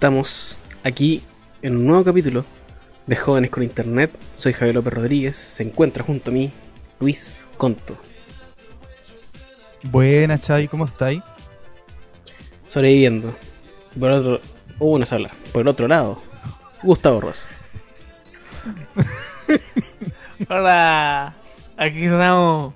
[0.00, 1.22] Estamos aquí
[1.60, 2.46] en un nuevo capítulo
[3.06, 4.10] de Jóvenes con Internet.
[4.34, 5.36] Soy Javier López Rodríguez.
[5.36, 6.50] Se encuentra junto a mí
[7.00, 7.98] Luis Conto.
[9.82, 11.22] Buenas, Chavi, ¿cómo estáis?
[12.66, 13.36] Sobreviviendo.
[13.98, 14.40] Por otro.
[14.80, 15.32] No se habla.
[15.52, 16.22] Por el otro lado,
[16.82, 17.46] Gustavo Ross.
[20.48, 21.34] Hola,
[21.76, 22.72] aquí estamos.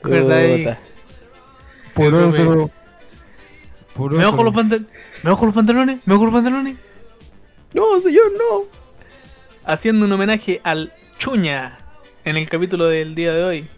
[0.00, 0.14] Por
[2.14, 2.70] otro.
[3.94, 4.44] Por ¿Me bajo, otro.
[4.44, 4.86] los pantal-
[5.22, 6.00] ¿Me bajo los pantalones?
[6.04, 6.76] ¿Me bajo los pantalones?
[7.74, 8.64] No, señor, no.
[9.64, 11.78] Haciendo un homenaje al Chuña
[12.24, 13.68] en el capítulo del día de hoy.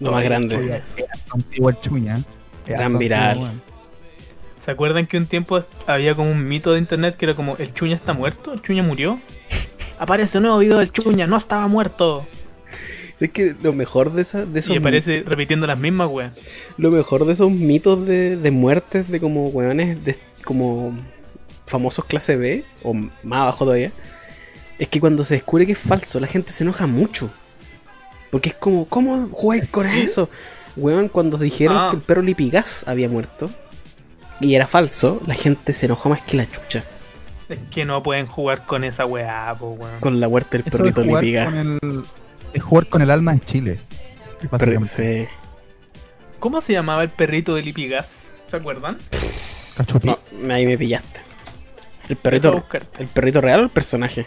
[0.00, 0.82] Lo más grande.
[1.32, 2.20] Antiguo el chuña.
[2.66, 3.62] Gran viral.
[4.58, 7.74] ¿Se acuerdan que un tiempo había como un mito de internet que era como el
[7.74, 8.54] Chuña está muerto?
[8.54, 9.20] ¿El Chuña murió?
[9.98, 12.26] Aparece un nuevo video del Chuña, no estaba muerto.
[13.20, 16.32] Es que lo mejor de, esa, de esos Y aparece repitiendo las mismas, weón.
[16.78, 20.96] Lo mejor de esos mitos de, de muertes de como weones de como
[21.66, 23.92] famosos clase B, o más abajo todavía,
[24.78, 27.30] es que cuando se descubre que es falso, la gente se enoja mucho.
[28.30, 30.00] Porque es como, ¿cómo jugáis con ¿Sí?
[30.00, 30.28] eso?
[30.76, 31.88] Weón, cuando dijeron Ah.
[31.90, 33.48] que el perro Lipigas había muerto
[34.40, 36.82] y era falso, la gente se enojó más que la chucha
[37.48, 40.00] Es que no pueden jugar con esa weá, po, weón.
[40.00, 42.04] con la muerte del perrito con el,
[42.54, 43.80] es jugar con el alma de Chile.
[44.58, 45.26] Pero, sí.
[46.38, 48.34] ¿Cómo se llamaba el perrito de Lipigas?
[48.46, 48.98] ¿Se acuerdan?
[49.76, 50.14] Cachupi.
[50.32, 51.20] No, ahí me pillaste.
[52.08, 52.64] El perrito,
[52.98, 54.26] el perrito real o el personaje.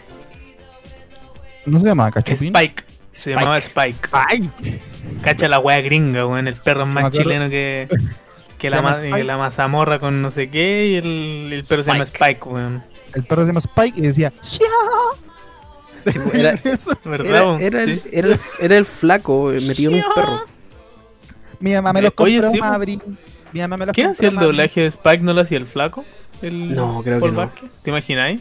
[1.64, 2.54] ¿No se llama Cachupín?
[2.54, 2.84] Spike.
[3.12, 4.08] Se llamaba Spike.
[4.12, 4.50] ¡Ay!
[5.22, 6.48] Cacha la wea gringa, weón.
[6.48, 7.88] El perro es más chileno que,
[8.58, 10.86] que la, ma- eh, la mazamorra con no sé qué.
[10.88, 12.44] Y el, el perro se llama Spike.
[12.44, 12.84] Weón.
[13.14, 14.32] El perro se llama Spike y decía
[16.10, 16.50] Sí, era.
[17.60, 20.44] Era, el, era, el, era el flaco eh, metido en un perro.
[21.60, 22.64] Mi mamá me Eh, los compró, oye, sí, po.
[22.64, 23.00] Mabri.
[23.52, 25.22] Mi mamá me los ¿Quién compró, hacía el doblaje de Spike?
[25.24, 26.04] ¿No lo hacía el flaco?
[26.42, 27.38] El No, creo que Paul no.
[27.38, 27.70] Vázquez?
[27.82, 28.40] ¿Te imagináis?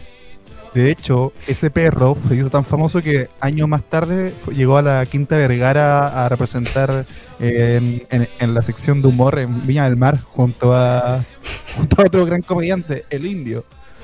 [0.73, 4.81] De hecho, ese perro se hizo tan famoso que años más tarde fue- llegó a
[4.83, 7.05] la Quinta Vergara a representar
[7.39, 7.79] eh,
[8.11, 11.23] en, en- en la sección de humor en Viña del Mar junto a,
[11.75, 13.63] junto a otro gran comediante, el indio.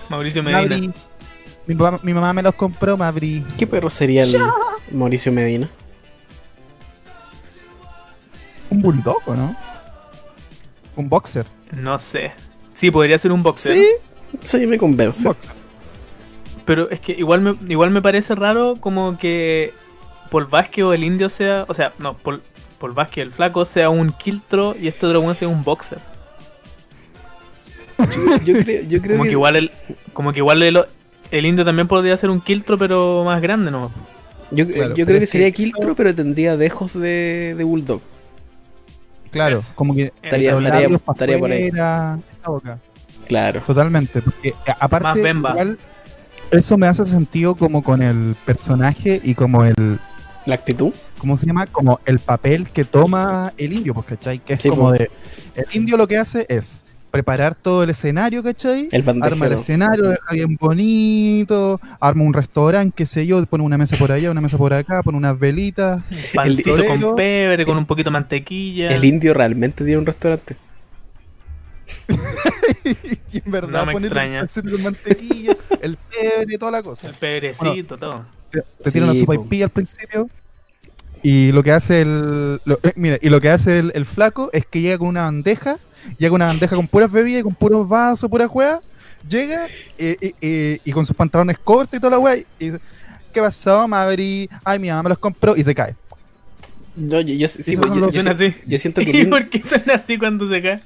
[0.09, 0.61] Mauricio Medina.
[0.61, 0.91] Mabri,
[1.67, 3.45] mi, papá- mi mamá me los compró, Mabri.
[3.57, 4.37] ¿Qué perro sería el
[4.91, 5.69] Mauricio Medina?
[8.69, 9.55] Un bulldog, ¿o ¿no?
[10.95, 11.47] Un boxer.
[11.71, 12.31] No sé.
[12.73, 13.73] Sí, podría ser un boxeo.
[13.73, 13.87] Sí,
[14.43, 15.27] sí, me convence.
[15.27, 15.51] boxer.
[16.65, 19.73] Pero es que igual me, igual me parece raro como que
[20.31, 21.65] Paul Vázquez o el indio sea.
[21.67, 22.41] O sea, no, Paul,
[22.79, 25.99] Paul Vázquez, el flaco, sea un quiltro y este otro sea un boxer.
[28.43, 29.71] Yo creo, yo creo Como que igual el,
[30.13, 30.85] como que igual el,
[31.37, 33.91] el indio también podría ser un quiltro, pero más grande, ¿no?
[34.51, 38.01] yo, Claro, yo pero creo que sería que- Kiltro, pero tendría dejos de, de Bulldog.
[39.31, 41.63] Claro, Es- como que Estaría- estaría- estaría por ahí.
[41.67, 42.77] esa boca.
[43.27, 43.61] Claro.
[43.65, 45.51] Totalmente, porque aparte Más Bemba.
[45.51, 45.79] igual,
[46.51, 49.99] eso me hace sentido como con el personaje y como el
[50.45, 50.93] La actitud.
[51.17, 51.65] ¿cómo se llama?
[51.67, 54.39] Como el papel que toma el indio, pues, ¿cachai?
[54.39, 54.99] Que es Sí, como pues.
[54.99, 55.09] de
[55.55, 56.83] el indio lo que hace es
[57.13, 58.87] preparar todo el escenario, ¿cachai?
[58.91, 63.63] El Arma el escenario, lo deja bien bonito, arma un restaurante, qué sé yo, pone
[63.63, 66.01] una mesa por allá, una mesa por acá, pone unas velitas.
[66.33, 68.87] Pancito torero- con pebre, con un poquito de mantequilla.
[68.95, 70.55] El indio realmente tiene un restaurante.
[73.31, 74.39] y en verdad No me extraña.
[74.55, 77.07] el mantequilla, el pebre, toda la cosa.
[77.09, 78.25] El pebrecito, todo.
[78.49, 80.29] te, te Sí, tiran la sopa y pilla al principio.
[81.21, 82.59] Y lo que hace el.
[82.65, 85.21] lo- eh, mira, y lo que hace el, el flaco es que llega con una
[85.21, 85.77] bandeja,
[86.17, 88.79] llega una bandeja con puras bebidas y con puros vasos, pura juega.
[89.27, 92.35] Llega eh, eh, eh, y con sus pantalones cortos y toda la wea.
[92.37, 92.79] Y dice:
[93.31, 94.49] ¿Qué pasó, Maveri?
[94.65, 95.95] Ay, mi mamá me los compró y se cae.
[96.95, 98.55] No, yo, yo, sí, pues, son yo- los- yo Suena si- así.
[98.67, 100.79] yo siento que el, ¿Y por qué suena así cuando se cae?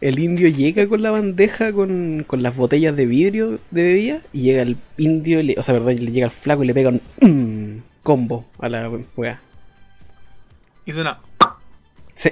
[0.00, 4.42] el indio llega con la bandeja con, con las botellas de vidrio de bebida y
[4.42, 6.90] llega el indio, y le- o sea, perdón, le llega el flaco y le pega
[6.90, 9.40] un mm, combo a la wea.
[10.84, 11.18] Y suena.
[12.16, 12.30] Sí.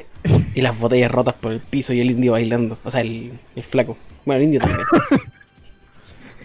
[0.56, 2.78] Y las botellas rotas por el piso y el indio bailando.
[2.83, 3.97] O sea, el, el flaco.
[4.25, 4.81] Bueno, el indio también.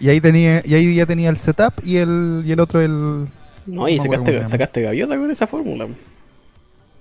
[0.02, 3.26] Y ahí tenía, y ahí ya tenía el setup y el, y el otro el.
[3.66, 5.88] No, y sacaste, sacaste gaviota con esa fórmula.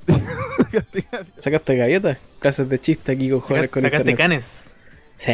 [1.37, 2.17] Sacaste gaviota.
[2.39, 4.17] Clases de chiste aquí con jóvenes con Sacaste internet.
[4.17, 4.75] canes.
[5.15, 5.33] Sí.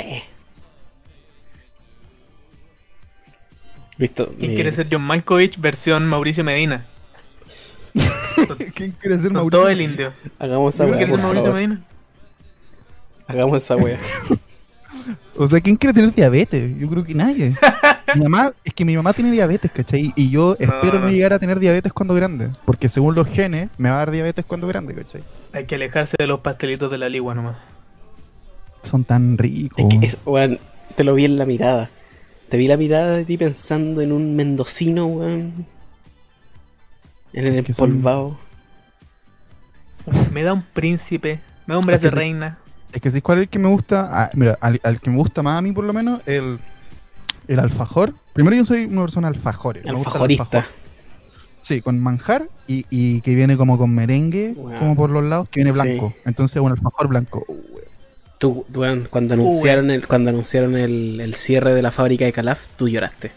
[3.98, 4.28] Listo.
[4.38, 6.86] ¿Quién mi- quiere ser John Malkovich versión Mauricio Medina?
[8.76, 9.60] ¿Quién quiere ser Mauricio?
[9.60, 10.14] todo el indio.
[10.40, 11.54] Hagamos esa ¿Quién wea, quiere por ser Mauricio.
[11.54, 11.86] Medina?
[13.28, 13.98] Hagamos esa wea.
[15.38, 16.78] O sea, ¿quién quiere tener diabetes?
[16.80, 17.54] Yo creo que nadie.
[18.16, 20.14] mi mamá, es que mi mamá tiene diabetes, ¿cachai?
[20.16, 21.12] Y yo espero no no.
[21.12, 22.50] llegar a tener diabetes cuando grande.
[22.66, 25.22] Porque según los genes, me va a dar diabetes cuando grande, ¿cachai?
[25.54, 27.58] Hay que alejarse de los pastelitos de la ligua nomás.
[28.84, 29.84] Son tan ricos.
[29.86, 30.60] Es que es, weón,
[30.96, 31.90] te lo vi en la mirada.
[32.50, 35.66] Te vi la mirada de ti pensando en un mendocino, weón.
[37.36, 38.38] En el son- empolvado.
[40.32, 42.58] Me da un príncipe, me da un brazo de Es que- reina.
[42.94, 44.10] Es que ¿sabes cuál es el que me gusta?
[44.12, 46.60] Ah, mira, al, al que me gusta más a mí por lo menos, el,
[47.48, 48.14] el alfajor.
[48.34, 49.84] Primero yo soy una persona alfajores.
[49.84, 50.44] me gusta el Alfajorista.
[50.44, 50.66] alfajor.
[51.62, 54.78] Sí, con manjar y, y que viene como con merengue, Wow.
[54.78, 55.80] como por los lados, que viene Sí.
[55.82, 56.14] blanco.
[56.26, 57.44] Entonces un alfajor blanco.
[57.48, 57.58] Uh.
[58.38, 62.32] Tú, weón, cuando Uh, anunciaron, el, cuando anunciaron el, el cierre de la fábrica de
[62.34, 63.32] Calaf, tú lloraste.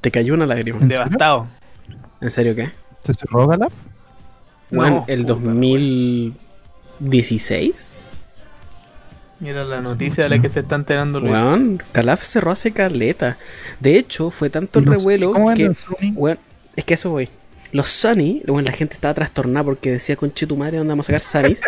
[0.00, 0.78] Te cayó una lágrima.
[0.80, 1.46] Devastado.
[2.24, 2.70] ¿En serio qué?
[3.00, 3.74] ¿Se cerró Galaf?
[4.72, 7.98] Weón, No, el puta, 2016.
[9.40, 11.34] Mira la noticia de la que se está enterando Luis.
[11.34, 13.36] Weón, Calaf cerró hace caleta.
[13.78, 15.70] De hecho, fue tanto el revuelo ¿Cómo es que.
[16.14, 16.38] Weón,
[16.76, 17.28] es que eso voy.
[17.72, 21.12] Los Sunny, bueno, la gente estaba trastornada porque decía, conche tu madre, ¿dónde vamos a
[21.12, 21.60] sacar Sunnys?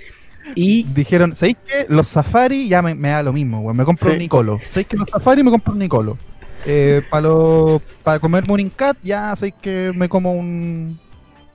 [0.54, 1.86] y Dijeron, ¿sabéis qué?
[1.88, 3.76] Los Safari ya me, me da lo mismo, weón.
[3.76, 4.12] Me compro Sí.
[4.12, 4.60] un Nicolo.
[4.68, 6.16] ¿Sabéis que los Safari me compro un Nicolo?
[6.66, 7.02] Eh,
[8.02, 10.98] para comerme un Incat, ya sabéis que me como un.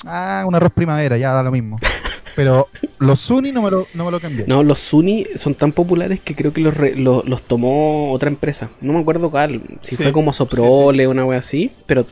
[0.06, 1.78] Ah, un arroz primavera, ya da lo mismo.
[2.36, 2.70] Pero
[3.00, 4.46] los Sunny no me lo, no me lo cambié.
[4.48, 8.30] No, los Sunny son tan populares que creo que los, re- lo- los tomó otra
[8.30, 8.70] empresa.
[8.80, 9.62] No me acuerdo cuál.
[9.82, 11.72] Si Sí, fue como Soprole o una wea así.
[11.86, 12.06] Pero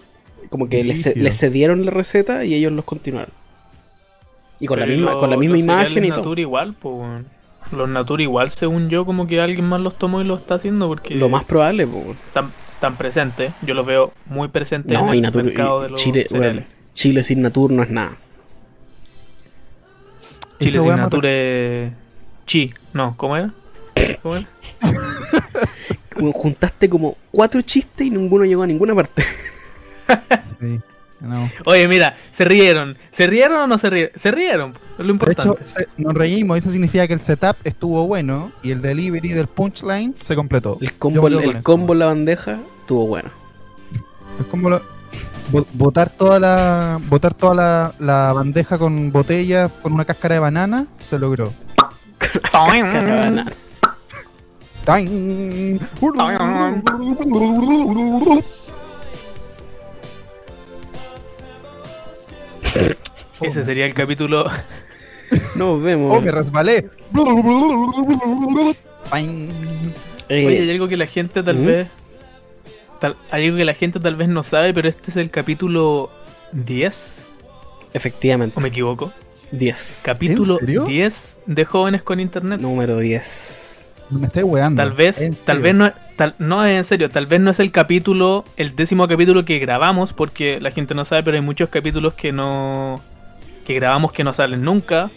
[0.50, 3.32] como que les, les cedieron la receta y ellos los continuaron.
[4.60, 6.18] Y con la misma, lo- con la misma los imagen y todo.
[6.18, 7.24] Natura igual, pues.
[7.72, 10.88] Los Natura igual, según yo, como que alguien más los tomó y los está haciendo
[10.88, 12.16] porque Lo más probable, po.
[12.78, 13.54] Están presentes.
[13.64, 16.64] Yo los veo muy presentes No, en y el Natur- mercado de los Chile, cereales.
[16.66, 18.16] bueno, Chile sin Natur no es nada.
[20.60, 21.92] Chile sin me Nature
[22.46, 22.74] Chi.
[22.94, 23.54] No, ¿cómo era?
[24.22, 24.48] ¿Cómo era?
[26.34, 29.24] Juntaste como cuatro chistes y ninguno llegó a ninguna parte.
[30.60, 30.80] Sí,
[31.22, 31.50] no.
[31.66, 32.96] Oye, mira, se rieron.
[33.12, 34.12] ¿Se rieron o no se rieron?
[34.16, 35.62] Se rieron, es lo De importante.
[35.62, 39.48] hecho, se- nos reímos, eso significa que el setup estuvo bueno y el delivery del
[39.48, 40.78] punchline se completó.
[40.82, 43.30] El combo, el combo la bandeja estuvo bueno.
[44.40, 44.82] Es como lo-
[45.52, 50.40] bo- botar toda la botar toda la, la bandeja con botellas con una cáscara de
[50.40, 51.52] banana se logró.
[52.52, 53.46] Caravana.
[63.42, 64.46] Ese sería el capítulo.
[65.56, 66.18] Nos vemos.
[66.18, 66.90] Oh, me resbalé.
[70.30, 71.66] Eh, Oye, hay algo que la gente tal ¿Mm?
[71.66, 71.88] vez.
[73.00, 76.10] tal- hay algo que la gente tal vez no sabe, pero este es el capítulo
[76.54, 77.26] 10.
[77.94, 78.54] efectivamente.
[78.58, 79.12] ¿O me equivoco?
[79.52, 80.02] 10.
[80.04, 80.84] Capítulo serio?
[80.86, 82.60] 10 de Jóvenes con Internet.
[82.60, 83.86] Número 10.
[84.10, 84.82] No me estáis weando.
[84.82, 88.46] Tal vez, tal vez no, tal, no en serio, tal vez no es el capítulo,
[88.58, 92.32] el décimo capítulo que grabamos, porque la gente no sabe, pero hay muchos capítulos que
[92.32, 93.02] no,
[93.68, 95.12] que grabamos que no salen nunca,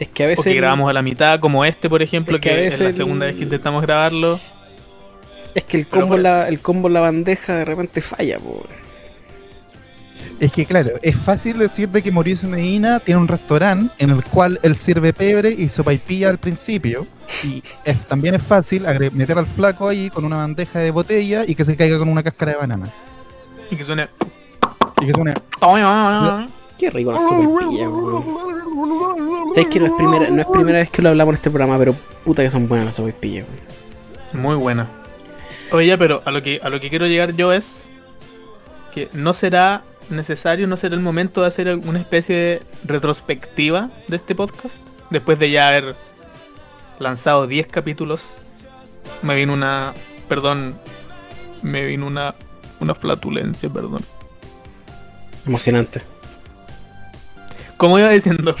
[0.00, 0.44] Es que a o veces.
[0.44, 2.88] que grabamos a la mitad, como este, por ejemplo, Es que que, a es la
[2.88, 4.40] el- segunda vez que intentamos grabarlo.
[5.54, 8.64] Es que el combo, la, el combo en la bandeja de repente falla, po.
[10.40, 14.24] Es que claro, es fácil decir de que Mauricio Medina tiene un restaurante en el
[14.24, 17.06] cual él sirve pebre y sopaipilla al principio.
[17.44, 21.54] Y es- también es fácil meter al flaco ahí con una bandeja de botella y
[21.54, 22.88] que se caiga con una cáscara de banana.
[23.70, 24.08] Y que suene.
[25.00, 25.34] Y que suene.
[26.78, 28.24] Qué rico la sopaipilla, weón.
[29.54, 31.78] Sabes que no es, primera, no es primera vez que lo hablamos en este programa,
[31.78, 31.94] pero
[32.24, 34.42] puta que son buenas las sopaipillas, weón.
[34.42, 34.88] Muy buena.
[35.72, 37.88] Oye, pero a lo que a lo que quiero llegar yo es
[38.94, 44.16] que no será necesario, no será el momento de hacer una especie de retrospectiva de
[44.16, 44.78] este podcast
[45.10, 45.96] después de ya haber
[46.98, 48.24] lanzado 10 capítulos.
[49.22, 49.94] Me vino una,
[50.28, 50.78] perdón,
[51.62, 52.34] me vino una
[52.80, 54.04] una flatulencia, perdón.
[55.46, 56.02] Emocionante.
[57.78, 58.54] Como iba diciendo,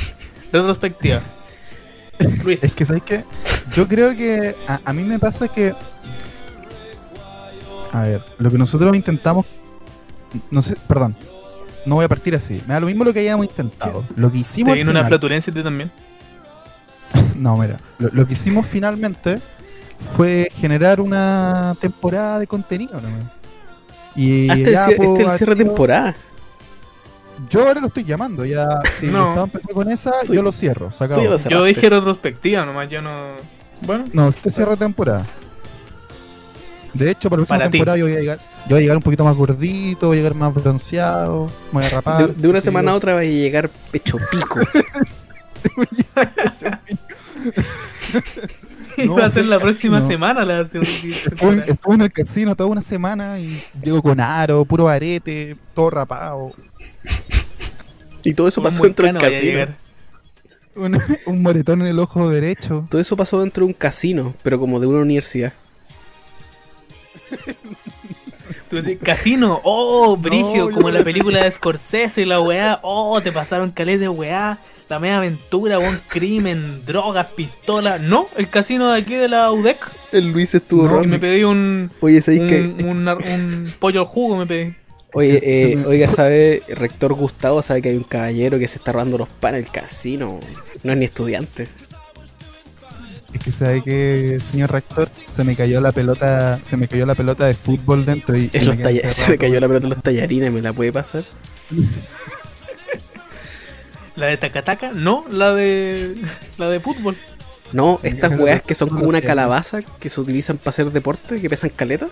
[0.52, 1.20] retrospectiva.
[2.42, 3.24] Luis, Es que, ¿sabes qué?
[3.74, 5.74] Yo creo que a, a mí me pasa que.
[7.92, 9.46] A ver, lo que nosotros intentamos.
[10.50, 11.14] No sé, perdón.
[11.84, 12.62] No voy a partir así.
[12.66, 14.04] Me da lo mismo lo que hayamos intentado.
[14.16, 14.74] Lo que te hicimos.
[14.74, 15.90] vino una flatulencia ti también.
[17.36, 17.78] No, mira.
[17.98, 19.38] Lo, lo que hicimos finalmente
[20.16, 23.00] fue generar una temporada de contenido.
[23.00, 23.08] ¿no?
[24.16, 26.16] Y ya, es el, pues, este es el cierre de temporada.
[27.50, 28.44] Yo ahora lo estoy llamando.
[28.44, 28.68] Ya,
[28.98, 29.26] si No.
[29.26, 30.90] Gustavo empezó con esa, Tú- yo lo cierro.
[30.92, 31.20] se acabó.
[31.20, 33.24] tú ya lo Yo dije retrospectiva nomás, yo no.
[33.82, 35.24] Bueno, No, este cierre de temporada.
[36.94, 37.78] De hecho, para la próxima Para ti.
[37.78, 40.20] temporada yo voy a llegar, yo voy a llegar un poquito más gordito, voy a
[40.20, 42.28] llegar más bronceado, me voy a rapar.
[42.28, 44.60] De, de una semana a otra va a llegar pecho pico.
[48.98, 50.06] No, iba a ser la próxima no.
[50.08, 54.64] semana la segunda Estuve, estuve en el casino toda una semana y llego con aro,
[54.64, 56.52] puro arete, todo rapado.
[58.24, 59.66] Y todo eso pasó dentro vaya a casino.
[60.74, 62.86] Un, un moretón en el ojo derecho.
[62.90, 65.52] Todo eso pasó dentro de un casino, pero como de una universidad.
[68.68, 72.40] Tú decís, casino, oh, brigio, yo como no la la- película de Scorsese y la
[72.40, 74.58] weá, oh, te pasaron calés de weá,
[74.90, 78.00] la media aventura, buen crimen, drogas, pistolas.
[78.00, 79.78] No, el casino de aquí de la UDEC.
[80.12, 84.00] El Luis estuvo No, Y me pedí un, Oye, ¿sabéis un, que un, un pollo
[84.00, 84.74] al jugo, me pedí.
[85.14, 86.62] Oye, eh, me- oiga, ¿sabe?
[86.68, 89.64] El rector Gustavo sabe que hay un caballero que se está robando los panes en
[89.66, 90.38] el casino.
[90.82, 91.68] No es ni estudiante.
[93.32, 97.14] Es que sabe que, señor rector, se me cayó la pelota, se me cayó la
[97.14, 100.50] pelota de fútbol dentro y, me talla- se me cayó la pelota en los tallarines,
[100.52, 101.24] ¿me la puede pasar?
[104.16, 106.14] La de Tacataca, no, la de
[106.56, 107.16] la de fútbol.
[107.72, 111.50] No, estas weas que- son como una calabaza que se utilizan para hacer deporte, que
[111.50, 112.08] pesan caleta.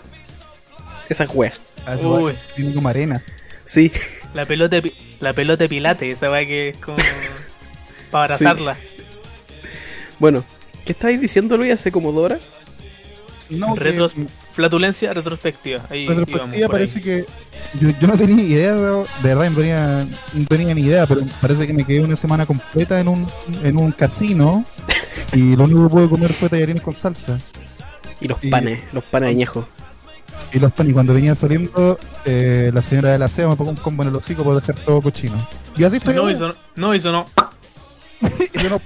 [1.09, 1.61] Esas weas.
[2.03, 2.35] Uy.
[2.55, 3.23] Tiene como arena.
[3.65, 3.93] Sí.
[4.35, 4.81] La pelota
[5.21, 6.97] la pelota de pilate, esa weá que es como
[8.11, 8.77] para abrazarla.
[10.19, 10.45] Bueno,
[10.85, 12.41] ¿qué estabais diciendo Luis hace como dos horas?
[13.51, 15.83] No, que- Flatulencia retrospectiva.
[15.91, 17.27] Ahí retrospectiva parece que
[17.79, 21.67] yo, yo no tenía idea, de verdad, no tenía, no tenía ni idea, pero parece
[21.67, 23.27] que me quedé una semana completa en un,
[23.63, 24.65] en un casino
[25.35, 27.39] y lo único que pude comer fue tallarines con salsa.
[28.21, 29.67] Y los panes, los panes añejos.
[30.53, 33.77] Y los pan, y cuando venía saliendo, eh, la señora del aseo me pongo un
[33.77, 35.35] combo en el hocico por dejar todo cochino.
[35.77, 36.15] Y así estoy.
[36.15, 37.27] No hizo, no hizo, no.
[38.55, 38.81] Y yo no-.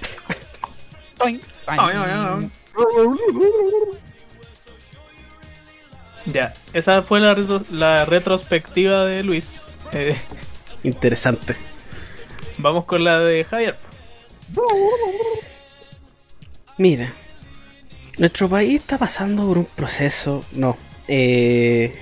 [6.25, 9.75] Ya, esa fue la, retro- la retrospectiva de Luis.
[9.91, 10.15] Eh,
[10.83, 11.55] Interesante.
[12.57, 13.77] vamos con la de Javier.
[16.77, 17.13] Mira,
[18.17, 20.43] nuestro país está pasando por un proceso.
[20.51, 20.77] No.
[21.13, 21.93] Eh,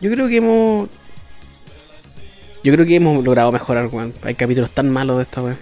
[0.00, 0.88] yo creo que hemos.
[2.62, 4.14] Yo creo que hemos logrado mejorar, weón.
[4.22, 5.58] Hay capítulos tan malos de esta weón.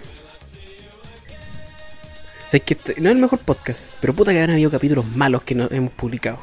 [2.45, 4.69] O sea, es que este- no es el mejor podcast, pero puta que han habido
[4.69, 6.39] capítulos malos que no hemos publicado.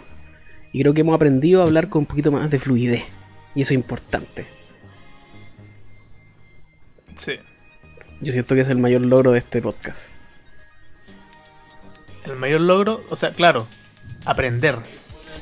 [0.72, 3.04] Y creo que hemos aprendido a hablar con un poquito más de fluidez.
[3.54, 4.46] Y eso es importante.
[7.14, 7.34] Sí.
[8.20, 10.08] Yo siento que es el mayor logro de este podcast.
[12.26, 13.68] El mayor logro, o sea, claro,
[14.24, 14.76] aprender.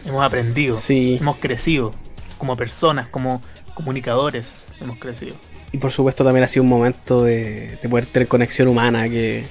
[0.07, 0.76] Hemos aprendido.
[0.76, 1.17] Sí.
[1.21, 1.93] Hemos crecido.
[2.38, 3.43] Como personas, como
[3.75, 5.35] comunicadores, hemos crecido.
[5.73, 9.45] Y por supuesto también ha sido un momento de, de poder tener conexión humana que,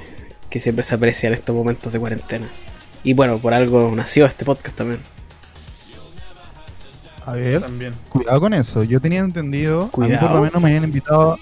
[0.50, 2.48] que siempre se aprecia en estos momentos de cuarentena.
[3.04, 5.00] Y bueno, por algo nació este podcast también.
[7.26, 7.94] A ver, También.
[8.10, 8.84] cuidado con eso.
[8.84, 10.28] Yo tenía entendido, a mí Cuidado.
[10.28, 11.38] por lo menos me habían invitado.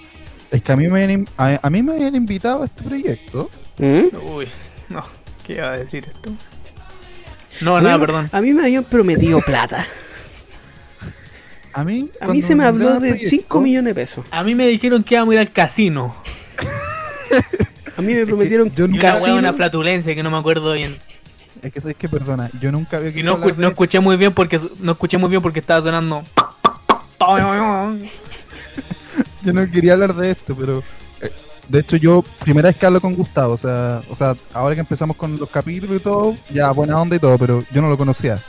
[0.50, 3.48] Es que a mí me habían, a mí me habían invitado a este proyecto.
[3.78, 4.06] ¿Mm?
[4.34, 4.48] Uy,
[4.88, 5.04] no.
[5.44, 6.30] ¿Qué iba a decir esto?
[7.60, 8.28] No, nada, perdón.
[8.32, 9.86] A mí me habían prometido plata.
[11.72, 14.24] A mí, A mí se me habló de 5 millones de pesos.
[14.30, 16.14] A mí me dijeron que íbamos a ir al casino.
[17.96, 20.96] A mí me prometieron yo Y una una flatulencia que no me acuerdo bien.
[21.62, 24.16] Es que sabes que, perdona, yo nunca había querido no, escu- no de- escuché muy
[24.16, 26.22] bien porque no escuché muy bien porque estaba sonando.
[29.42, 30.82] Yo no quería hablar de esto, pero.
[31.68, 34.80] De hecho, yo, primera vez que hablo con Gustavo, o sea, o sea, ahora que
[34.80, 37.98] empezamos con los capítulos y todo, ya buena onda y todo, pero yo no lo
[37.98, 38.40] conocía.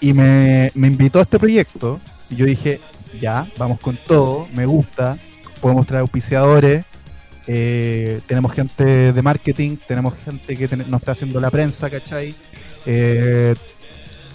[0.00, 2.00] Y me, me invitó a este proyecto,
[2.30, 2.80] y yo dije,
[3.20, 5.16] ya, vamos con todo, me gusta,
[5.60, 6.84] podemos traer auspiciadores,
[7.46, 12.34] eh, tenemos gente de marketing, tenemos gente que ten- nos está haciendo la prensa, ¿cachai?
[12.86, 13.54] Eh,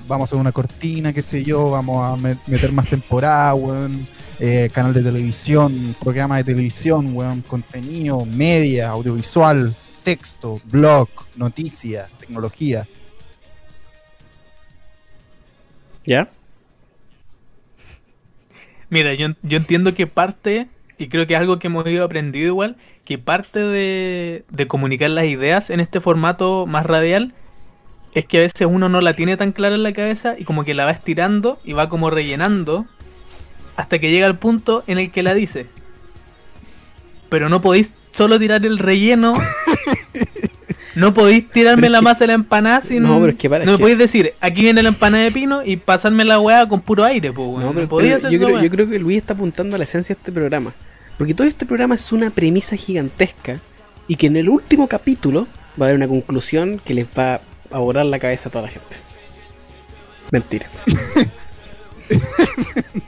[0.08, 4.06] vamos a una cortina, qué sé yo, vamos a me- meter más temporada, weón,
[4.46, 9.74] eh, canal de televisión, programa de televisión, weón, contenido, media, audiovisual,
[10.04, 11.08] texto, blog,
[11.38, 12.86] noticias, tecnología.
[16.06, 16.30] ¿Ya?
[18.90, 22.48] Mira, yo, yo entiendo que parte, y creo que es algo que hemos ido aprendido
[22.48, 27.34] igual, que parte de, de comunicar las ideas en este formato más radial
[28.14, 30.66] es que a veces uno no la tiene tan clara en la cabeza y como
[30.66, 32.88] que la va estirando y va como rellenando
[33.76, 35.66] hasta que llega al punto en el que la dice.
[37.30, 39.34] Pero no podéis solo tirar el relleno.
[40.96, 43.02] No podéis tirarme la que- masa de la empanada sin.
[43.02, 45.24] No, pero es que para- no es me que- podéis decir, aquí viene la empanada
[45.24, 48.62] de pino y pasarme la weá con puro aire, pues, No, pero, hacer yo, creo,
[48.62, 50.72] yo creo que Luis está apuntando a la esencia de este programa.
[51.18, 53.60] Porque todo este programa es una premisa gigantesca
[54.08, 55.48] y que en el último capítulo
[55.82, 58.70] va a haber una conclusión que les va a volar la cabeza a toda la
[58.70, 58.98] gente.
[60.32, 60.68] Mentira.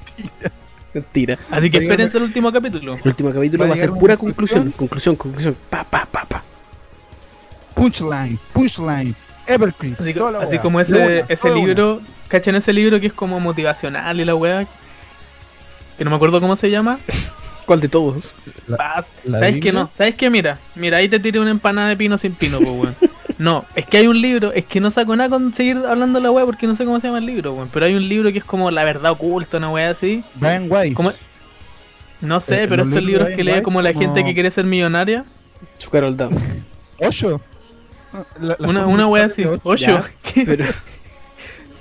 [0.96, 1.38] Mentira.
[1.52, 2.96] Así que espérense el último capítulo.
[2.96, 4.72] El último capítulo Va a va a ser pura conclusión.
[4.72, 5.56] Conclusión, conclusión.
[5.70, 6.42] Pa, pa, pa, pa.
[7.74, 9.14] Punchline, punchline,
[9.46, 10.00] Evercreep.
[10.00, 10.62] Así, toda la así weá.
[10.62, 11.66] como ese, una, ese toda una.
[11.68, 14.66] libro, ¿cachan ese libro que es como motivacional y la weá?
[15.98, 16.98] Que no me acuerdo cómo se llama.
[17.66, 18.38] ¿Cuál de todos?
[18.68, 19.74] La- la ¿Sabes qué Biblia?
[19.74, 19.92] no?
[19.98, 20.30] ¿Sabes qué?
[20.30, 22.96] Mira, mira, ahí te tiré una empanada de pino sin pino, pues weón.
[23.40, 26.24] No, es que hay un libro, es que no saco nada con seguir hablando de
[26.24, 27.70] la weá porque no sé cómo se llama el libro, weón.
[27.72, 30.24] Pero hay un libro que es como La verdad oculta, una weá así.
[30.36, 30.98] Brian Weiss.
[32.22, 35.26] No sé, Eh, pero estos libros que lee como la gente que quiere ser millonaria.
[35.78, 36.62] Su Carol Dance.
[37.00, 37.42] Ocho.
[38.40, 39.86] La- las Una, una weá sexuales así.
[39.86, 40.04] Ocho.
[40.46, 40.66] Pero,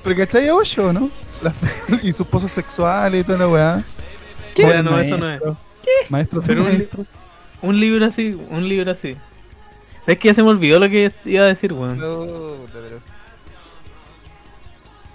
[0.02, 0.50] Pero ¿cachai?
[0.50, 1.08] Ocho, ¿no?
[1.40, 1.54] La-
[2.02, 3.82] y sus pozos sexuales y toda la weá.
[4.56, 4.64] ¿Qué?
[4.64, 5.40] Joven No, eso no es.
[5.40, 5.56] maestro.
[6.08, 7.06] Maestro Pero un- maestro.
[7.62, 9.16] Un libro así, un libro así.
[10.04, 11.98] ¿Sabes que ya se me olvidó lo que iba a decir, weón?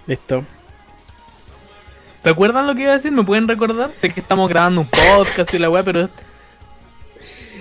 [0.08, 0.44] listo.
[2.24, 3.12] ¿Te acuerdan lo que iba a decir?
[3.12, 3.92] ¿Me pueden recordar?
[3.96, 6.10] Sé que estamos grabando un podcast y la weá, pero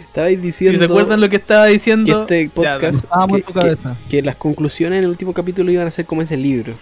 [0.00, 2.22] Estabais si diciendo se acuerdan lo que estaba que diciendo.
[2.22, 3.96] este ya, podcast, Estábamos que, en tu que- cabeza.
[4.08, 6.72] que las conclusiones en el último capítulo iban a ser como ese libro.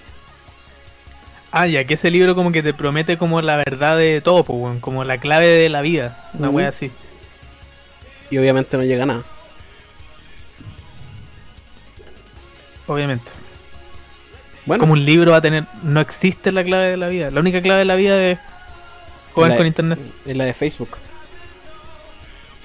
[1.50, 4.58] Ah, ya, que ese libro como que te promete como la verdad de todo, pues,
[4.58, 4.80] weón.
[4.80, 6.30] Como la clave de la vida.
[6.34, 6.58] Una Ujú.
[6.58, 6.90] wea así.
[8.30, 9.22] Y obviamente no llega a nada.
[12.86, 13.30] Obviamente.
[14.64, 15.64] Bueno, Como un libro va a tener.
[15.82, 17.30] No existe la clave de la vida.
[17.30, 18.38] La única clave de la vida es
[19.34, 19.98] jugar La- con internet.
[20.26, 20.90] en la de Facebook.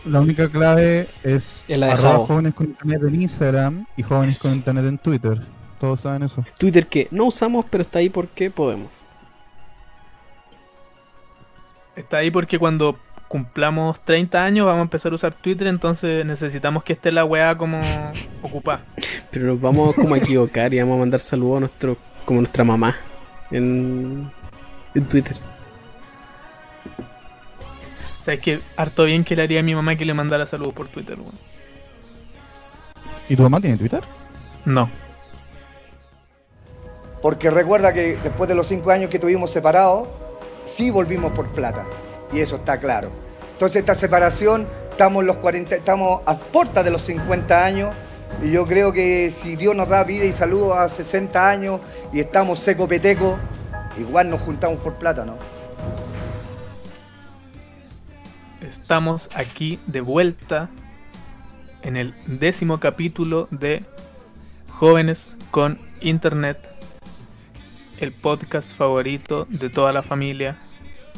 [0.05, 4.35] La única clave es Es la de arroba jóvenes con internet en Instagram y jóvenes
[4.35, 4.47] Eso.
[4.49, 5.41] con internet en Twitter.
[5.79, 6.43] Todos saben eso.
[6.57, 8.89] Twitter que no usamos, pero está ahí porque podemos.
[11.95, 12.97] Está ahí porque cuando
[13.31, 17.55] cumplamos 30 años vamos a empezar a usar Twitter, entonces necesitamos que esté la weá
[17.55, 17.79] como
[18.41, 18.81] ocupada.
[19.31, 22.65] Pero nos vamos como a equivocar y vamos a mandar saludos a nuestro, como nuestra
[22.65, 22.97] mamá
[23.49, 24.29] en,
[24.93, 25.37] en Twitter.
[28.21, 30.89] ¿Sabes que harto bien que le haría a mi mamá que le mandara saludos por
[30.89, 31.31] Twitter, weón?
[33.29, 34.03] ¿Y tu mamá tiene Twitter?
[34.65, 34.89] No.
[37.21, 40.09] Porque recuerda que después de los cinco años que tuvimos separados,
[40.65, 41.85] sí volvimos por plata.
[42.31, 43.11] Y eso está claro.
[43.53, 47.93] Entonces esta separación, estamos, los 40, estamos a puerta de los 50 años.
[48.43, 51.81] Y yo creo que si Dios nos da vida y salud a 60 años
[52.13, 53.37] y estamos seco peteco,
[53.99, 55.35] igual nos juntamos por plata, ¿no?
[58.61, 60.69] Estamos aquí de vuelta
[61.81, 63.83] en el décimo capítulo de
[64.69, 66.69] Jóvenes con Internet,
[67.99, 70.57] el podcast favorito de toda la familia,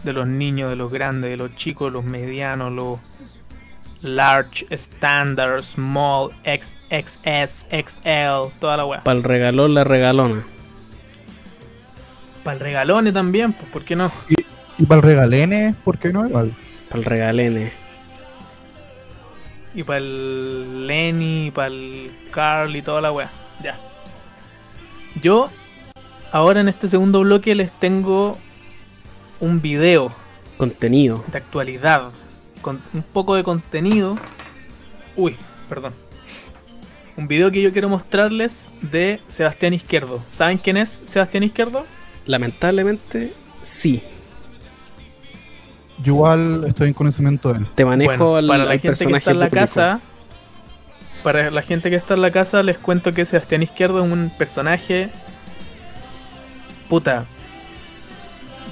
[0.04, 3.00] de los niños, de los grandes, de los chicos, los medianos, los
[4.04, 9.04] large, standard, small, XXS, XL, toda la weá.
[9.04, 10.44] Para el regalón, la regalona.
[12.44, 14.12] Para el regalone también, pues, ¿por qué no?
[14.78, 16.28] Y para el regalene, ¿por qué no?
[16.30, 16.48] Para
[16.94, 17.72] el regalene.
[19.74, 23.30] Y para el Lenny, para el Carl y toda la wea.
[23.64, 23.80] Ya.
[25.22, 25.50] Yo,
[26.32, 28.38] ahora en este segundo bloque, les tengo
[29.44, 30.12] un video
[30.58, 31.24] Contenido.
[31.32, 32.12] de actualidad.
[32.62, 34.16] Con un poco de contenido.
[35.18, 35.36] Uy,
[35.68, 35.94] perdón.
[37.18, 40.24] Un video que yo quiero mostrarles de Sebastián Izquierdo.
[40.32, 41.86] ¿Saben quién es Sebastián Izquierdo?
[42.26, 44.02] Lamentablemente, sí.
[46.02, 47.68] Yo igual estoy en conocimiento de él.
[47.76, 49.66] Te manejo Bueno, al, para la al gente que está en la público.
[49.68, 50.00] casa,
[51.22, 54.32] para la gente que está en la casa, les cuento que Sebastián Izquierdo es un
[54.38, 55.10] personaje.
[56.90, 57.26] Puta.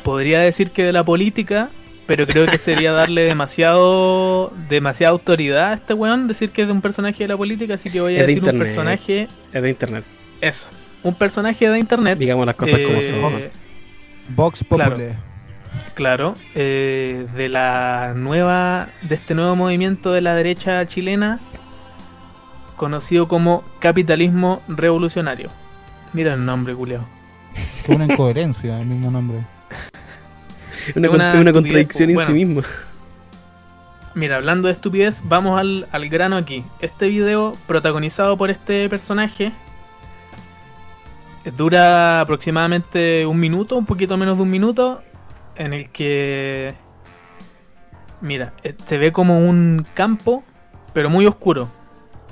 [0.04, 1.70] Podría decir que de la política,
[2.08, 6.74] pero creo que sería darle demasiado demasiada autoridad a este weón, decir que es de
[6.74, 8.68] un personaje de la política, así que voy a Es de decir un internet.
[8.68, 9.28] personaje.
[9.54, 10.04] Es de internet.
[10.42, 10.68] Eso.
[11.04, 12.18] Un personaje de internet.
[12.18, 13.42] Digamos las cosas como eh, son.
[14.36, 14.92] Vox Claro.
[14.92, 15.10] Populi.
[15.94, 21.40] Claro, eh, de la nueva, de este nuevo movimiento de la derecha chilena,
[22.76, 25.50] conocido como capitalismo revolucionario.
[26.14, 27.06] Mira el nombre, culiao.
[27.86, 29.40] Qué una incoherencia el mismo nombre.
[30.96, 32.28] Una, es una contradicción en bueno.
[32.28, 32.64] sí misma.
[34.14, 36.66] Mira, hablando de estupidez, vamos al, al grano aquí.
[36.80, 39.54] Este video, protagonizado por este personaje,
[41.56, 45.02] dura aproximadamente un minuto, un poquito menos de un minuto,
[45.56, 46.76] en el que,
[48.20, 50.44] mira, eh, se ve como un campo,
[50.94, 51.70] pero muy oscuro.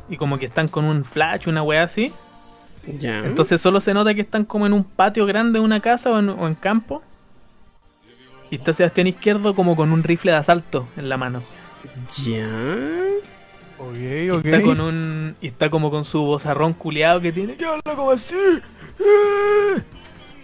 [0.10, 2.12] Y como que están con un flash, una weá así.
[2.97, 3.19] Ya.
[3.19, 6.19] Entonces solo se nota que están como en un patio grande de una casa o
[6.19, 7.04] en, o en campo.
[8.52, 11.42] Y está Sebastián Izquierdo como con un rifle de asalto en la mano.
[12.26, 12.48] Ya.
[13.78, 14.46] Ok, Y ok.
[14.46, 15.36] está con un.
[15.42, 18.36] Y está como con su vozarrón culeado que tiene que habla como así.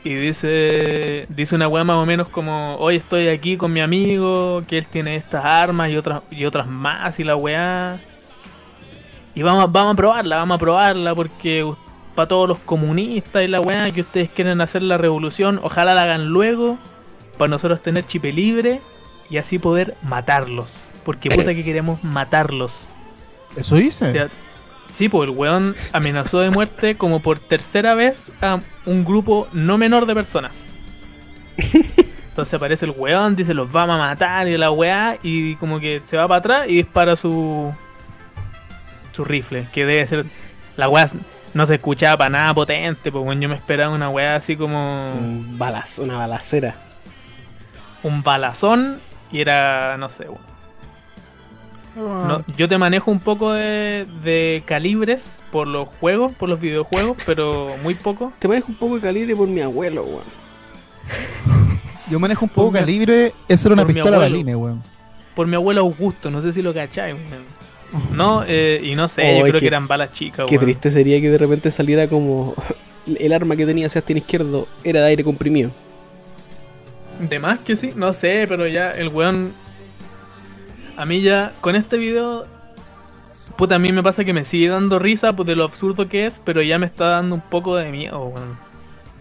[0.03, 1.25] Y dice.
[1.29, 2.75] Dice una weá más o menos como.
[2.77, 4.63] Hoy estoy aquí con mi amigo.
[4.67, 7.19] Que él tiene estas armas y otras y otras más.
[7.19, 7.99] Y la weá.
[9.33, 11.15] Y vamos, vamos a probarla, vamos a probarla.
[11.15, 11.69] Porque
[12.13, 15.59] para todos los comunistas y la weá que ustedes quieren hacer la revolución.
[15.63, 16.77] Ojalá la hagan luego.
[17.37, 18.81] Para nosotros tener chipe libre.
[19.29, 20.91] Y así poder matarlos.
[21.03, 22.89] Porque puta que queremos matarlos.
[23.55, 24.09] ¿Eso dice?
[24.09, 24.29] O sea,
[24.95, 29.77] Sí, pues el weón amenazó de muerte como por tercera vez a un grupo no
[29.77, 30.55] menor de personas.
[32.29, 36.01] Entonces aparece el weón, dice los vamos a matar y la weá, y como que
[36.05, 37.73] se va para atrás y dispara su.
[39.11, 40.25] su rifle, que debe ser.
[40.77, 41.09] La weá
[41.53, 45.13] no se escuchaba para nada potente, pues bueno, yo me esperaba una weá así como.
[45.13, 46.75] Un balazo, una balacera.
[48.07, 48.99] Un balazón
[49.31, 50.55] y era, no sé, weón.
[52.27, 57.17] No, yo te manejo un poco de, de calibres por los juegos, por los videojuegos,
[57.25, 58.33] pero muy poco.
[58.39, 60.23] Te manejo un poco de calibre por mi abuelo, weón.
[62.11, 64.33] Yo manejo un poco mi- calibre, eso era una pistola abuelo.
[64.35, 64.83] Baline, weón.
[65.35, 67.43] Por mi abuelo Augusto, no sé si lo cachai, weón.
[68.11, 70.55] No, eh, y no sé, Oh, yo es creo que- que eran balas chicas, Qué
[70.57, 70.65] weón.
[70.65, 72.53] triste sería que de repente saliera como.
[73.19, 75.69] El arma que tenía Sebastián Izquierdo era de aire comprimido.
[77.19, 79.51] De más que sí, no sé, pero ya el weón.
[80.97, 82.45] A mí ya, con este video.
[83.57, 86.25] Puta, a mí me pasa que me sigue dando risa pues, de lo absurdo que
[86.25, 88.57] es, pero ya me está dando un poco de miedo, weón.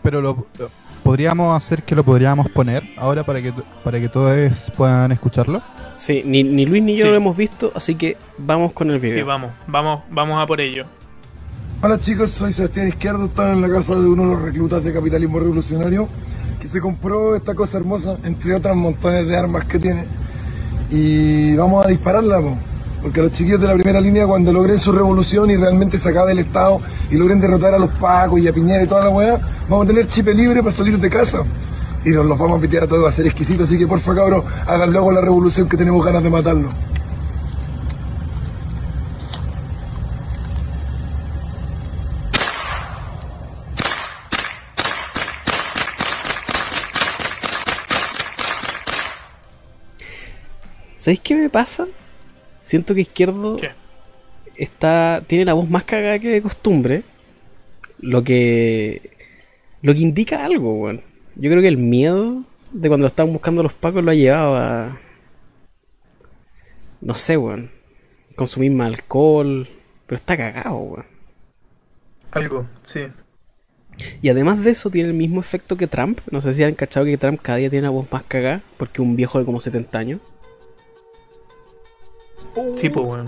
[0.02, 0.70] Pero lo, lo-
[1.04, 3.52] podríamos hacer que lo podríamos poner ahora para que
[3.85, 5.62] para que todos puedan escucharlo.
[5.96, 7.11] Sí, ni, ni Luis ni yo Sí.
[7.11, 9.24] lo hemos visto, así que vamos con el Sí, video.
[9.26, 10.87] vamos, vamos, vamos a por ello.
[11.80, 14.92] Hola chicos, soy Sebastián Izquierdo, estaba en la casa de uno de los reclutas de
[14.92, 16.09] Capitalismo Revolucionario
[16.74, 20.06] se compró esta cosa hermosa, entre otras montones de armas que tiene.
[20.90, 22.56] Y vamos a dispararla, po.
[23.00, 26.32] porque los chiquillos de la primera línea cuando logren su revolución y realmente se acabe
[26.32, 26.80] el Estado
[27.12, 29.88] y logren derrotar a los pacos y a Piñera y toda la weá, vamos a
[29.88, 31.44] tener chip libre para salir de casa.
[32.04, 34.12] Y nos los vamos a pitear a todos, va a ser exquisito, así que porfa
[34.12, 36.70] cabros, hagan luego la revolución que tenemos ganas de matarlo.
[51.04, 51.86] ¿Sabéis qué me pasa?
[52.62, 53.72] Siento que Izquierdo ¿Qué?
[54.56, 57.02] está tiene la voz más cagada que de costumbre.
[57.98, 59.10] Lo que
[59.82, 61.02] lo que indica algo, weón.
[61.36, 64.98] Yo creo que el miedo de cuando estaban buscando los pacos lo ha llevado a
[67.02, 67.70] no sé, weón.
[68.34, 69.68] Consumir más alcohol,
[70.06, 71.06] pero está cagado, weón.
[72.30, 73.08] Algo, sí.
[74.22, 76.20] Y además de eso tiene el mismo efecto que Trump.
[76.30, 79.02] No sé si han cachado que Trump cada día tiene la voz más cagada porque
[79.02, 80.20] un viejo de como 70 años.
[82.76, 83.26] Sí, pues, weón.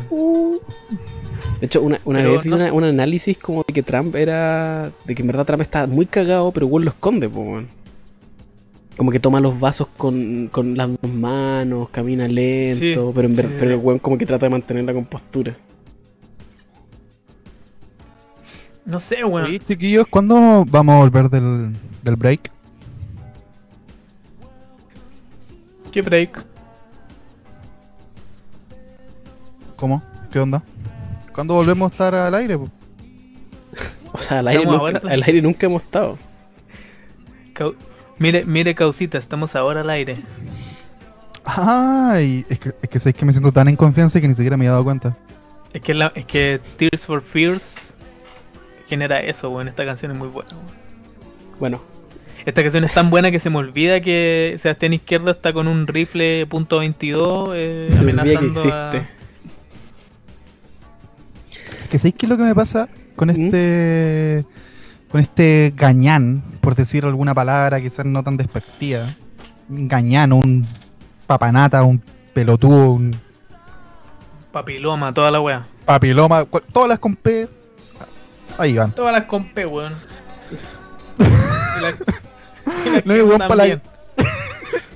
[1.61, 2.73] De hecho, una, una vez vi no una- sé.
[2.73, 4.91] un análisis como de que Trump era.
[5.05, 7.69] de que en verdad Trump está muy cagado, pero igual lo esconde, po, weón.
[8.97, 13.35] Como que toma los vasos con, con las dos manos, camina lento, Sí, pero, en
[13.37, 15.57] sí, ver- sí, pero el weón como que trata de mantener la compostura.
[18.85, 19.47] No sé, weón.
[19.47, 22.51] Oye, chiquillos, ¿cuándo vamos a volver del, del break?
[25.91, 26.45] ¿Qué break?
[29.77, 30.03] ¿Cómo?
[30.33, 30.63] ¿Qué onda?
[31.35, 32.59] ¿Cuándo volvemos a estar al aire?
[32.59, 32.69] po?
[34.13, 36.19] O sea, al aire, nunca, ahora- al aire nunca hemos estado.
[37.55, 37.75] Cau-
[38.19, 40.17] Mire, mire, causita, estamos ahora al aire.
[41.45, 44.57] Ay, es que, es que sabéis que me siento tan en confianza que ni siquiera
[44.57, 45.17] me he dado cuenta.
[45.73, 47.93] Es que, la, es que Tears for Fears
[48.89, 49.69] genera eso, weón.
[49.69, 50.67] Esta canción es muy buena, weón.
[51.61, 51.81] Bueno,
[52.47, 55.87] Esta canción es tan buena que se me olvida que Sebastián Izquierdo está con un
[55.87, 59.16] rifle punto .22 eh, se que amenazando a- existe.
[61.89, 63.31] Que sabéis qué es lo que me pasa con ¿Mm?
[63.31, 64.45] este.
[65.11, 69.07] con este gañán, por decir alguna palabra quizás no tan despectiva.
[69.69, 70.67] Un gañán, un
[71.27, 72.03] papanata, un
[72.35, 73.17] pelotudo, un
[74.53, 75.67] Papiloma, toda la wea.
[75.85, 77.49] papiloma, todas las con P.
[78.59, 78.91] Ahí van.
[78.93, 79.93] Todas las compé, weón.
[81.19, 83.67] Y la- y la No, que weón, pa' la-.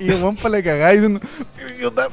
[0.00, 1.20] Y el weón para la cagada diciendo.
[1.76, 2.09] "Idiota,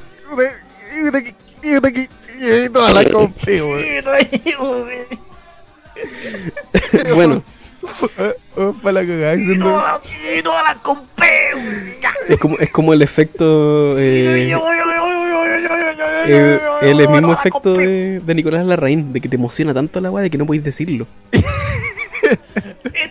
[0.99, 1.19] idiota,
[1.63, 1.89] idiota,
[2.37, 5.07] idiota, idiota", y todas las con P, weón.
[7.15, 7.43] bueno,
[8.81, 9.83] para la cagada diciendo.
[10.37, 11.95] Y todas las compé, weón.
[12.27, 13.97] es como, es como el efecto.
[13.97, 14.51] eh,
[16.27, 20.23] eh, el mismo efecto de, de Nicolás Larraín, de que te emociona tanto la weá
[20.23, 21.07] de que no podéis decirlo.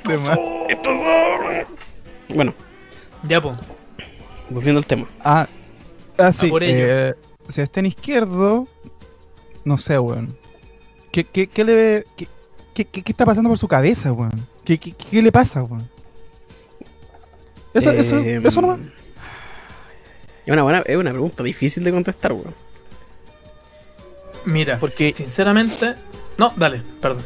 [0.06, 0.38] de más.
[2.28, 2.54] Bueno,
[3.26, 3.52] Ya, po.
[4.50, 5.06] volviendo al tema.
[5.24, 5.46] Ah,
[6.18, 6.48] ah sí.
[6.48, 6.76] por ello.
[6.88, 7.14] eh,
[7.48, 8.68] si está en izquierdo,
[9.66, 10.35] no sé, weón.
[11.12, 12.26] ¿Qué, qué, qué le qué,
[12.74, 14.46] qué, qué- qué está pasando por su cabeza, weón?
[14.64, 15.87] ¿Qué, qué, qué le pasa, weón?
[17.74, 18.79] Eso, eso, Eh, eso nomás.
[20.46, 22.55] Es una, buena, es una pregunta difícil de contestar, weón.
[24.44, 25.94] Mira, Porque- sinceramente.
[26.38, 27.24] No, dale, perdón.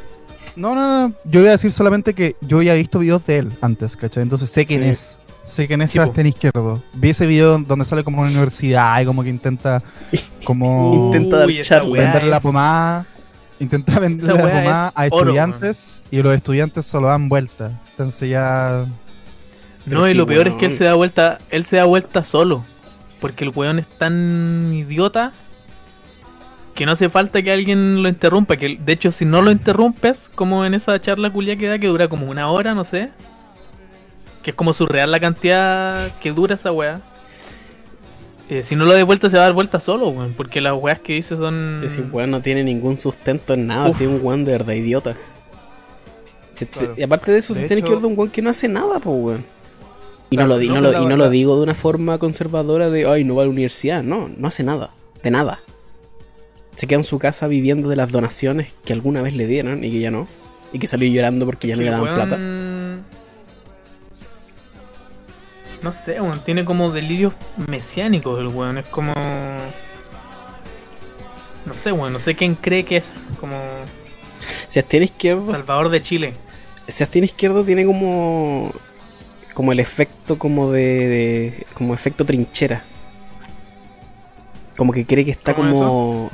[0.57, 1.15] No, no, no.
[1.25, 4.23] Yo voy a decir solamente que yo ya he visto videos de él antes, ¿cachai?
[4.23, 5.17] Entonces sé quién es.
[5.51, 6.05] Sé quién es Sí, po.
[6.05, 6.83] Sebastián Izquierdo.
[6.95, 9.83] Vi ese video donde sale como en una universidad y como que intenta
[10.45, 13.07] como Intenta dar Uy, esa vender la pomada.
[13.59, 17.81] Intenta vender Esa más es a oro, estudiantes y los estudiantes solo dan vuelta.
[17.91, 18.87] Entonces ya.
[19.87, 21.85] No, Pero y sí, lo peor es que él se da vuelta, él se da
[21.85, 22.65] vuelta solo.
[23.21, 25.33] Porque el weón es tan idiota
[26.75, 28.57] que no hace falta que alguien lo interrumpa.
[28.57, 31.89] Que de hecho, si no lo interrumpes, como en esa charla culia que da, que
[31.89, 33.11] dura como una hora, no sé.
[34.43, 37.01] Que es como surreal la cantidad que dura esa weá.
[38.49, 40.35] Eh, si no lo das vuelta, se va a dar vuelta solo, weón.
[40.37, 41.81] Porque las weas que dice son.
[41.85, 45.15] Ese weón no tiene ningún sustento en nada, así un weón de verdad idiota.
[46.53, 46.95] Se te- Claro.
[46.97, 48.67] Y aparte de eso, De se tiene que ver de un weón que no hace
[48.69, 49.45] nada, pues weón.
[50.31, 52.19] Y, Claro, no, lo, no, no lo- la y no lo digo de una forma
[52.19, 54.03] conservadora de, ay, no va a la universidad.
[54.03, 54.91] No, no hace nada.
[55.23, 55.61] De nada.
[56.77, 59.91] Se queda en su casa viviendo de las donaciones que alguna vez le dieron y
[59.91, 60.27] que ya no.
[60.73, 62.37] Y que salió llorando porque ya no le daban weón- plata.
[65.83, 66.41] No sé, weón.
[66.45, 67.33] Tiene como delirios
[67.69, 68.79] mesiánicos el weón.
[68.79, 69.13] Es como.
[71.67, 72.13] No sé, weón.
[72.13, 73.25] No sé quién cree que es.
[73.39, 73.57] Como.
[74.69, 76.35] Sebastián Izquierdo Salvador de Chile.
[76.89, 78.73] Sebastián Izquierdo tiene como
[79.55, 82.83] como el efecto como de, de- como efecto trinchera.
[84.77, 86.31] Como que cree que está ¿Cómo como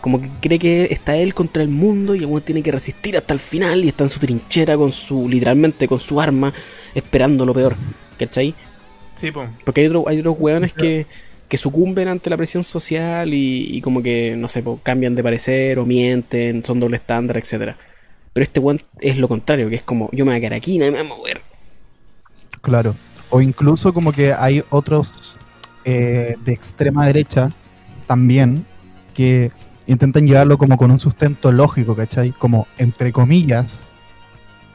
[0.00, 3.16] como que cree que está él contra el mundo y el weón tiene que resistir
[3.16, 6.52] hasta el final y está en su trinchera con su literalmente con su arma
[6.94, 7.76] esperando lo peor,
[8.18, 8.54] ¿cachai?
[9.14, 9.46] Sí, po.
[9.64, 11.06] Porque hay, otro, hay otros weones que,
[11.48, 15.22] que sucumben ante la presión social y, y como que, no sé, po, cambian de
[15.22, 17.76] parecer o mienten, son doble estándar, etcétera.
[18.32, 20.78] Pero este weón es lo contrario, que es como, yo me voy a quedar aquí,
[20.78, 21.40] nadie me va a mover.
[22.60, 22.94] Claro.
[23.30, 25.36] O incluso como que hay otros
[25.84, 27.50] eh, de extrema derecha
[28.06, 28.64] también
[29.14, 29.50] que
[29.86, 32.32] intentan llevarlo como con un sustento lógico, ¿cachai?
[32.32, 33.80] Como entre comillas,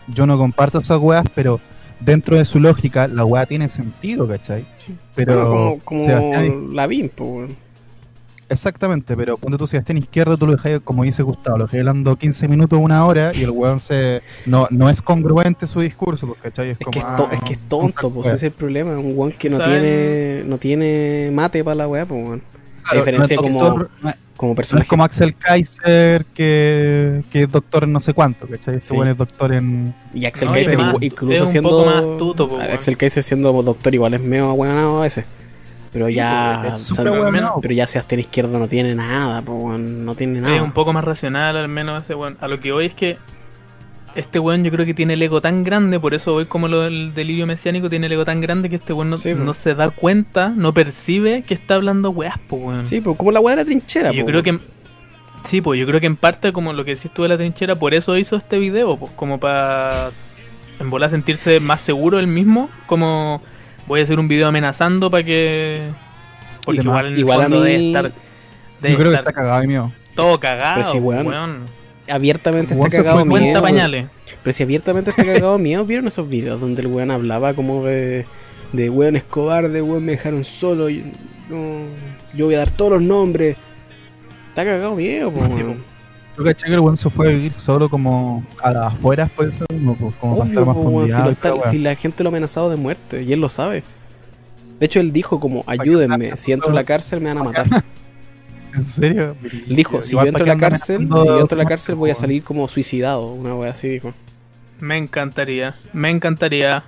[0.08, 1.60] yo no comparto esas weas, pero
[2.00, 4.66] dentro de su lógica la wea tiene sentido, ¿cachai?
[5.16, 7.64] Pero Bueno, como, como Sebastián- po, weón.
[8.50, 12.16] Exactamente, pero cuando tú Sebastián izquierdo, tú lo dejas, como dice Gustavo, lo dejas hablando
[12.18, 14.22] 15 minutos, una hora, y el weón se.
[14.46, 16.70] No, no es congruente su discurso, pues, ¿cachai?
[16.72, 16.92] Es, Es como.
[16.92, 19.14] que es, to- ah, es que es tonto, pues ese es el problema, es un
[19.18, 19.82] weón que no ¿Saben?
[19.82, 22.42] tiene, no tiene mate para la weá, pues weón.
[22.84, 23.88] Claro, diferencia no es como,
[24.38, 24.84] como no personaje.
[24.84, 28.76] es como Axel Kaiser, que, que es doctor en no sé cuánto, ¿cachai?
[28.76, 28.96] Este Sí.
[29.12, 29.94] es doctor en.
[30.14, 31.70] Y Axel No, Kaiser, más- incluso es un siendo.
[31.70, 32.62] poco más po, weón.
[32.72, 35.26] Axel Kaiser siendo doctor igual es medio ahueonado a veces.
[35.92, 36.64] Pero ya.
[36.76, 37.04] es o sea,
[37.62, 40.64] pero ya Sebastián Izquierdo no tiene nada, po, no tiene Es nada.
[40.64, 42.36] un poco más racional, al menos ese weón.
[42.42, 43.18] A lo que voy es que
[44.16, 46.82] este weón yo creo que tiene el ego tan grande, por eso hoy como lo
[46.82, 49.44] del delirio mesiánico tiene el ego tan grande que este weón no, Sí, po.
[49.44, 52.86] no se da cuenta, no percibe que está hablando weas, po weón.
[52.88, 54.60] Sí, pues como la weá de la trinchera, Y yo po, creo weón.
[54.60, 54.66] que
[55.48, 57.76] sí, pues yo creo que en parte como lo que decís tú de la trinchera,
[57.76, 60.10] por eso hizo este video, pues como para
[60.80, 63.42] en volar sentirse más seguro él mismo, como
[63.88, 65.82] voy a hacer un video amenazando para que
[66.66, 68.04] porque igual en el igual a fondo mí- debe estar
[68.80, 69.92] debe Yo creo que está cagado miedo.
[70.16, 71.28] todo cagado, Pero sí, weón.
[71.28, 71.83] weón.
[72.14, 73.60] Abiertamente está cagado miedo.
[73.62, 74.08] Pañales.
[74.44, 78.28] Pero si abiertamente está cagado miedo, ¿vieron esos videos donde el weón hablaba como de,
[78.72, 81.12] de weón es cobarde, weón me dejaron solo, y,
[81.50, 81.80] no,
[82.36, 83.58] yo voy a dar todos los nombres?
[84.50, 85.84] Está cagado miedo, po, weón.
[86.38, 89.50] Yo caché que el weón se fue a vivir solo como a las afueras, por
[89.50, 92.30] eso mismo, pues, como para Obvio, estar más po, lo está- si la gente lo
[92.30, 93.84] ha amenazado de muerte, y él lo sabe.
[94.80, 97.66] De hecho, él dijo como, ayúdenme, si entro a la cárcel me van a matar.
[98.76, 99.36] ¿En serio?
[99.68, 102.16] Dijo, si yo entro a la cárcel, si yo entro a la cárcel voy a
[102.16, 104.14] salir como suicidado, una wea así dijo.
[104.80, 106.84] Me encantaría, me encantaría.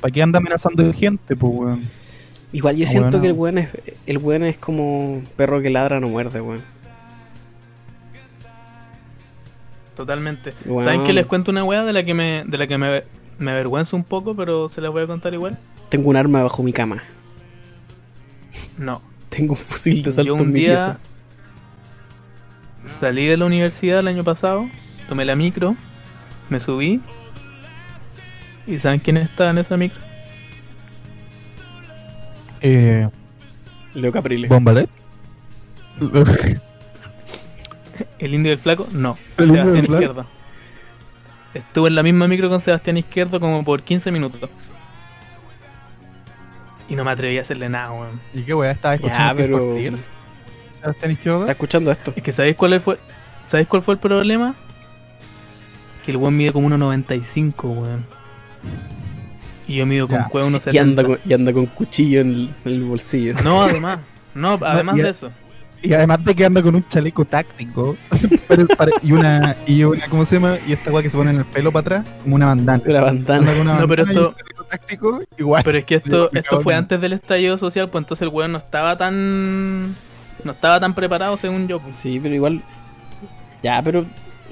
[0.00, 1.82] ¿Para qué anda amenazando gente, pues, weón?
[2.52, 3.22] Igual yo Ah, siento bueno.
[3.22, 3.68] que el weón es,
[4.06, 6.62] el weón es como perro que ladra no muerde, weón.
[9.96, 10.52] Totalmente.
[10.82, 13.04] ¿Saben que les cuento una weá de la que me, de la que me,
[13.38, 15.58] me avergüenzo un poco, pero se las voy a contar igual?
[15.90, 17.02] Tengo un arma bajo mi cama.
[18.78, 19.02] No.
[19.28, 20.98] Tengo un fusil de asalto Yo en mi día pieza.
[22.86, 24.68] Salí de la universidad el año pasado,
[25.08, 25.76] tomé la micro,
[26.48, 27.00] me subí.
[28.66, 30.00] ¿Y saben quién estaba en esa micro?
[32.60, 33.08] Eh,
[33.94, 34.48] Leo Caprile.
[34.48, 34.88] ¿Bombardet?
[38.18, 38.86] ¿El indio del flaco?
[38.92, 39.16] No.
[39.38, 40.02] ¿El indio Sebastián del flaco?
[40.02, 40.26] Izquierdo.
[41.54, 44.48] Estuve en la misma micro con Sebastián Izquierdo como por 15 minutos.
[46.88, 48.20] Y no me atreví a hacerle nada, weón.
[48.34, 48.72] ¿Y qué weá?
[48.72, 49.74] ¿Estaba escuchando Ya, pero.
[50.80, 51.40] ¿Sebastián Izquierdo?
[51.40, 52.12] ¿Está escuchando esto?
[52.16, 52.98] Es que ¿sabéis cuál fue?
[53.46, 54.54] ¿Sabéis cuál fue el problema?
[56.04, 58.06] Que el weón mide como 1.95, weón.
[59.68, 61.06] Y yo mido con cueva Y anda, 1.70.
[61.06, 63.34] con, y anda con cuchillo en el, en el bolsillo.
[63.44, 64.00] No, además.
[64.34, 65.30] No, además de eso.
[65.82, 67.96] Y además de que anda con un chaleco táctico.
[68.76, 70.56] Para- y una, y una, ¿cómo se llama?
[70.66, 72.82] Y esta weá que se pone en el pelo para atrás, como una bandana.
[72.86, 73.38] Una bandana.
[73.40, 75.62] Anda con una No, pero bandana y esto- un chaleco táctico, igual.
[75.64, 78.58] Pero es que esto, esto fue antes del estallido social, pues entonces el weón no
[78.58, 79.94] estaba tan.
[80.44, 81.80] No estaba tan preparado según yo.
[81.92, 82.62] Sí, pero igual.
[83.62, 84.04] Ya, pero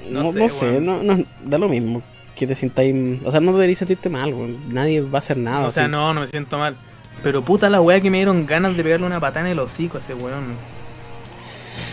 [0.09, 2.01] No no, sé, no sé, no, no, da lo mismo.
[2.35, 2.95] Que te sintáis.
[3.25, 4.57] O sea, no deberías sentirte mal, weón.
[4.73, 5.67] Nadie va a hacer nada.
[5.67, 5.91] o sea, así.
[5.91, 6.75] no, no me siento mal.
[7.23, 9.97] Pero puta la weá que me dieron ganas de pegarle una patada en el hocico
[9.97, 10.55] a ese weón.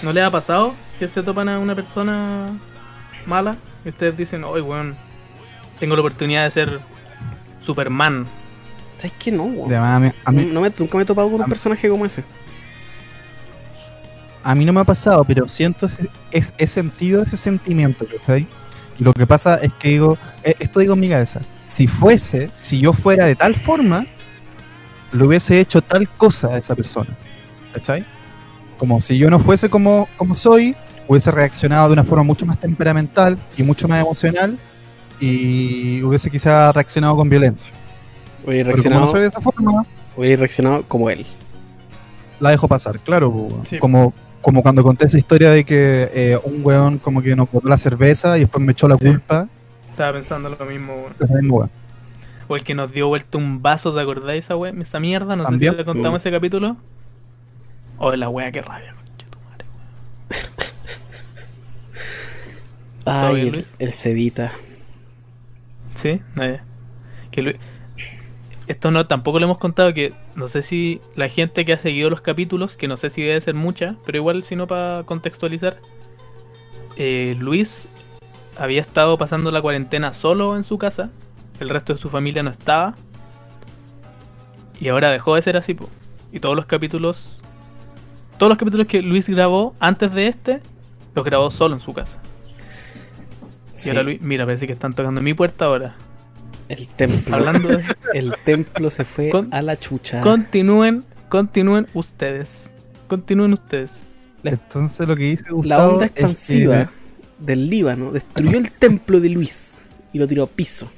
[0.03, 2.47] ¿No le ha pasado que se topan a una persona
[3.27, 4.95] mala y ustedes dicen, oye weón,
[5.81, 6.81] tengo la oportunidad de ser
[7.61, 8.27] Superman?
[8.99, 9.69] ¿Sabes qué no, weón?
[9.69, 11.49] De más, a mí- a mí, No me- nunca me he topado con un mí-
[11.51, 12.23] personaje como ese.
[14.47, 18.47] A mí no me ha pasado, pero siento ese, es, he sentido ese sentimiento, ¿cachai?
[18.97, 22.49] Y lo que pasa es que digo, eh, esto digo en mi cabeza, si fuese,
[22.57, 24.07] si yo fuera de tal forma,
[25.11, 27.11] le hubiese hecho tal cosa a esa persona,
[27.73, 28.07] ¿cachai?
[28.79, 30.77] Como si yo no fuese como, como soy,
[31.09, 34.57] hubiese reaccionado de una forma mucho más temperamental y mucho más emocional
[35.19, 37.73] y hubiese quizá reaccionado con violencia.
[38.47, 39.83] Hubiera Pero como no reaccionado, soy de esa forma,
[40.17, 41.27] hubiera reaccionado como él.
[42.39, 43.49] la dejo pasar, claro.
[43.65, 43.81] Sí.
[43.81, 47.69] Como, como cuando conté esa historia de que eh, un weón como que nos botó
[47.69, 49.09] la cerveza y después me echó la Sí.
[49.09, 49.49] culpa.
[49.91, 51.51] Estaba pensando lo mismo, weón.
[51.51, 51.71] Weón.
[52.49, 54.73] O el que nos dio vuelta un vaso, ¿te acordáis esa wea?
[54.81, 55.73] Esa mierda, no También.
[55.73, 56.77] sé si le contamos ese capítulo.
[57.99, 59.65] O la wea que rabia, concha tu madre,
[63.05, 63.75] Ay, bien, el, Luis?
[63.79, 64.53] el Cevita.
[65.95, 66.61] Sí, eh,
[67.31, 67.55] que Lu-
[68.67, 72.11] esto no tampoco lo hemos contado que no sé si la gente que ha seguido
[72.11, 75.79] los capítulos, que no sé si debe ser mucha, pero igual si no para contextualizar,
[76.97, 77.87] eh, Luis
[78.59, 81.11] había estado pasando la cuarentena solo en su casa,
[81.61, 82.95] el resto de su familia no estaba
[84.81, 85.89] y ahora dejó de ser así, po.
[86.33, 87.43] y todos los capítulos,
[88.39, 90.61] todos los capítulos que Luis grabó antes de este,
[91.15, 92.19] los grabó solo en su casa.
[93.73, 95.95] Sí, Y ahora Luis, mira, parece que están tocando mi puerta ahora.
[96.69, 97.37] El templo.
[97.37, 97.85] Hablando de...
[98.15, 100.21] El templo se fue Con- a la chucha.
[100.21, 102.71] Continúen, continúen ustedes.
[103.09, 103.99] Continúen ustedes.
[104.43, 106.91] Entonces lo que dice La onda es que- expansiva
[107.39, 110.89] del Líbano destruyó el templo de Luis y lo tiró a piso.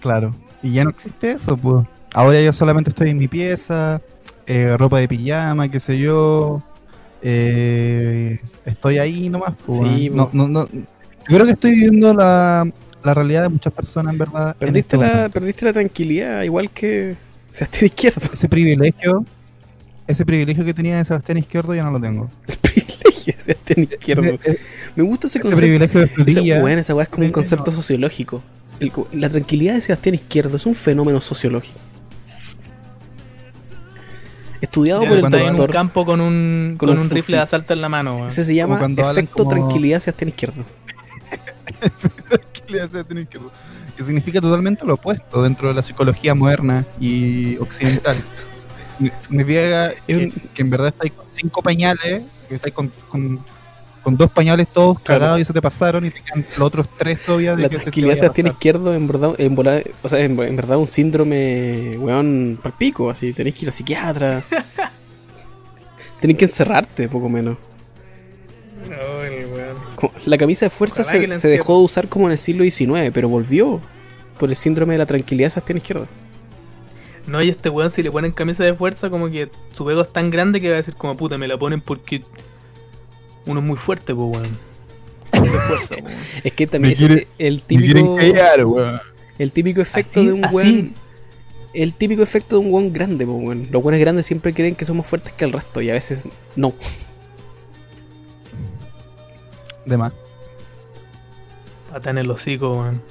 [0.00, 0.34] claro.
[0.62, 1.86] Y ya no existe eso, pues.
[2.14, 4.00] Ahora yo solamente estoy en mi pieza,
[4.46, 6.62] eh, ropa de pijama, qué sé yo.
[7.26, 9.54] eh, estoy ahí nomás.
[9.66, 10.36] pues, Sí, no, po.
[10.36, 10.84] no, no- Yo
[11.26, 12.70] creo que estoy viviendo la,
[13.04, 14.48] la realidad de muchas personas, en verdad.
[14.48, 15.30] en Perdiste este la, momento.
[15.32, 17.14] perdiste la tranquilidad, igual que
[17.50, 18.20] Sebastián Izquierdo.
[18.32, 19.24] Ese privilegio,
[20.06, 22.30] ese privilegio que tenía de Sebastián Izquierdo ya no lo tengo.
[22.48, 24.22] El privilegio de Sebastián Izquierdo.
[24.24, 24.60] Ese, ese
[24.96, 25.60] Me gusta ese concepto.
[25.60, 27.34] privilegio de Esa, weá es como un No.
[27.34, 28.42] concepto sociológico.
[28.80, 31.78] El la tranquilidad de Sebastián Izquierdo es un fenómeno sociológico.
[34.60, 35.74] Estudiado Ya por el cuando hay en un doctor.
[35.74, 38.26] campo con un, con con un rifle de asalto en la mano.
[38.26, 40.64] Ese se llama hablan efecto como- tranquilidad Sebastián Izquierdo.
[42.82, 43.50] de Sebastián Izquierdo.
[43.96, 48.16] Que significa totalmente lo opuesto dentro de la psicología moderna y occidental.
[49.20, 53.40] Significa que, que en verdad estáis con cinco pañales, que estáis con, con,
[54.02, 55.20] con dos pañales todos Claro.
[55.20, 57.74] cagados y se te pasaron y te quedan los otros tres todavía de La que
[57.74, 58.56] se te tranquilidad a Sebastián pasar.
[58.56, 63.32] Izquierdo, en verdad, en vola- o sea, en, en verdad un síndrome, weón, palpico, así,
[63.32, 64.42] tenéis que ir al psiquiatra.
[66.20, 67.56] tenéis que encerrarte, poco menos.
[68.90, 69.43] Ay, weón.
[70.26, 73.80] La camisa de fuerza se, dejó de usar como en el siglo XIX, pero volvió
[74.38, 76.06] por el síndrome de la tranquilidad de Sebastián Izquierdo.
[77.26, 80.12] No, y este weón, si le ponen camisa de fuerza, como que su ego es
[80.12, 82.22] tan grande que va a decir, como puta, me la ponen porque
[83.46, 84.58] uno es muy fuerte, pues weón.
[85.32, 85.94] Fuerza.
[86.44, 89.00] Es que también es quiere- el Me quieren típico, callar, weón.
[89.38, 90.54] el típico efecto Así- de un así.
[90.54, 90.94] weón.
[91.72, 93.68] El típico efecto de un weón grande, po, weón.
[93.70, 96.20] Los weones grandes siempre creen que son más fuertes que el resto y a veces
[96.56, 96.72] no.
[99.86, 100.12] De más.
[101.90, 103.02] Pata en el hocico, weón.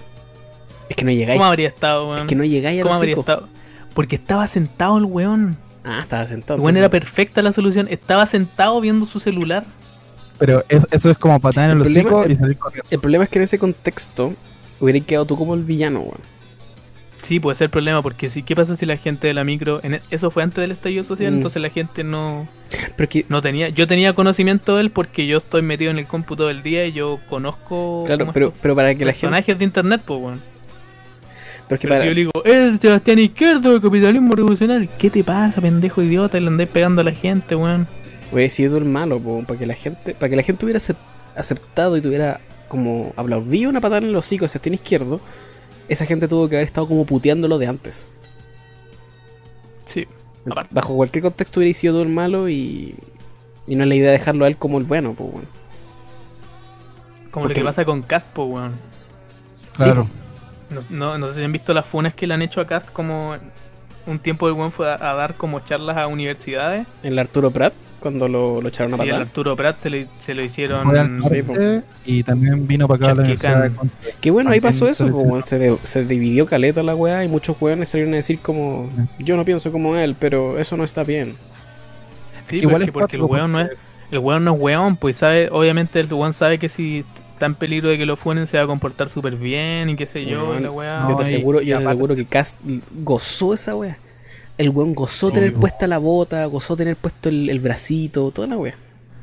[0.89, 1.37] Es que no llegáis.
[1.39, 2.19] ¿Cómo habría estado, weón?
[2.21, 3.47] Es que no llegáis a ¿Cómo habría estado?
[3.93, 5.57] Porque estaba sentado el weón.
[5.83, 6.55] Ah, estaba sentado.
[6.55, 7.87] El weón era perfecta la solución.
[7.89, 9.65] Estaba sentado viendo su celular.
[10.39, 12.87] Pero es- eso es como patada en el, El problema- hocico y el- salir corriendo.
[12.89, 14.33] El problema es que en ese contexto
[14.79, 16.17] hubierais quedado tú como el villano, weón.
[17.23, 19.79] Sí, puede ser problema, porque sí, ¿qué pasa si la gente de la micro...
[19.81, 21.35] en e- eso fue antes del estallido social, Mm.
[21.35, 22.47] entonces la gente no,
[22.97, 23.69] Pero es que, no tenía...
[23.69, 26.91] Yo tenía conocimiento de él porque yo estoy metido en el cómputo del día y
[26.91, 29.21] yo conozco claro, pero, estos pero para que la gente.
[29.27, 30.41] personajes de internet, pues, weón.
[31.69, 34.89] Pero es que Pero para, si yo le digo, es Sebastián Izquierdo, el capitalismo revolucionario.
[34.97, 36.37] ¿Qué te pasa, pendejo idiota?
[36.37, 37.87] Y le andáis pegando a la gente, weón.
[38.33, 40.97] hubiera sido el malo, po, para que la gente, para que la gente hubiera acep-
[41.37, 45.21] aceptado y tuviera como aplaudido una patada en el hocico hacia el izquierdo,
[45.87, 48.09] esa gente tuvo que haber estado como puteándolo de antes.
[49.85, 50.07] Sí.
[50.49, 50.73] Aparte.
[50.73, 52.95] Bajo cualquier contexto hubiera sido todo el malo y,
[53.67, 55.47] y no es la idea de dejarlo a él como el bueno, pues bueno.
[57.31, 58.73] Como lo que pasa con Cast, po, weón.
[59.75, 60.07] Claro.
[60.69, 62.91] No, no, no sé si han visto las funas que le han hecho a Cast
[62.91, 63.35] como
[64.05, 66.85] un tiempo el weón fue a, a dar como charlas a universidades.
[67.01, 67.73] El Arturo Prat.
[68.03, 69.21] Cuando lo, lo echaron a Sí, el patar.
[69.21, 71.21] Arturo Prat se lo, se lo hicieron.
[71.27, 71.41] Sí,
[72.05, 73.71] y también vino para acá a la de.
[74.21, 77.59] Que bueno, ahí pasó eso, weón, se, de- se dividió caleta la weá y muchos
[77.59, 81.33] weones salieron a decir como, yo no pienso como él, pero eso no está bien.
[82.45, 83.69] Sí, Igual es es que porque el weón no es.
[84.11, 87.55] El weón no es weón, pues sabe, obviamente el weón sabe que si está en
[87.55, 90.59] peligro de que lo funen se va a comportar súper bien y qué sé yo,
[90.59, 91.07] la weá.
[91.09, 92.59] yo te aseguro, y yo te aseguro que Cast
[93.03, 93.97] gozó esa weá.
[94.57, 95.61] El weón gozó Sí, tener po.
[95.61, 98.75] puesta la bota, gozó tener puesto el, el bracito, toda la weá.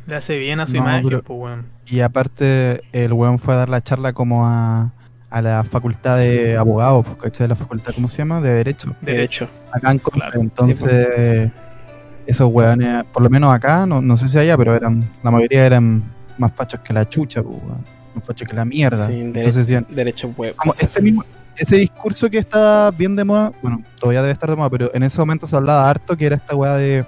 [0.06, 1.66] Le hace bien a su No, imagen, pero- pues weón.
[1.86, 4.92] Y aparte, el weón fue a dar la charla como a,
[5.28, 7.46] a la facultad de abogados, ¿cachai?
[7.48, 8.40] La facultad, ¿cómo se llama?
[8.40, 8.94] De Derecho.
[9.00, 9.48] Derecho.
[9.72, 9.98] Acá en.
[9.98, 11.50] Claro, Entonces,
[12.26, 15.66] esos weones, por lo menos acá, no, no sé si allá, pero eran la mayoría
[15.66, 16.02] eran
[16.38, 17.84] más fachos que la chucha, pues, weón.
[18.14, 19.06] Más fachos que la mierda.
[19.06, 21.24] Sí, de- Entonces decían, Derecho como ese mismo
[21.56, 25.02] ese discurso que está bien de moda, bueno, todavía debe estar de moda, pero en
[25.02, 27.04] ese momento se hablaba harto que era esta weá de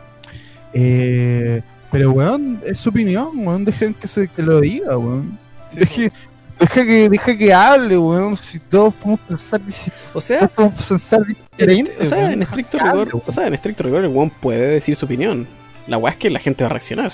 [0.74, 5.38] eh, pero weón, es su opinión, weón, dejen que se que lo diga, weón.
[5.74, 6.11] Deje,
[6.59, 8.36] deja que, deja que hable, weón.
[8.36, 11.93] Si todos podemos pensar, si O sea, todos podemos pensar diferente.
[12.01, 13.22] o sea, weón, en estricto hable, rigor, weón.
[13.26, 15.47] o sea, en estricto rigor el weón puede decir su opinión.
[15.86, 17.12] La weá es que la gente va a reaccionar.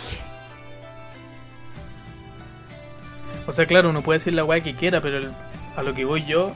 [3.46, 5.30] O sea, claro, uno puede decir la weá que quiera, pero el-
[5.76, 6.52] a lo que voy yo,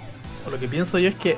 [0.51, 1.36] lo que pienso yo es que